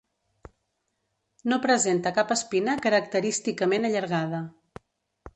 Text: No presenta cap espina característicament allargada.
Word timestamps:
No 1.51 1.59
presenta 1.65 2.13
cap 2.15 2.33
espina 2.35 2.75
característicament 2.85 3.85
allargada. 3.91 4.41